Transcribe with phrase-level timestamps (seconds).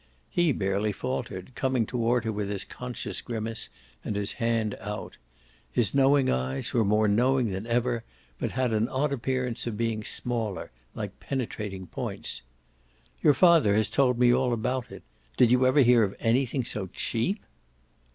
[0.31, 3.69] He barely faltered, coming toward her with his conscious grimace
[4.03, 5.17] and his hand out.
[5.71, 8.03] His knowing eyes were more knowing than ever,
[8.39, 12.41] but had an odd appearance of being smaller, like penetrating points.
[13.21, 15.03] "Your father has told me all about it.
[15.37, 17.39] Did you ever hear of anything so cheap?"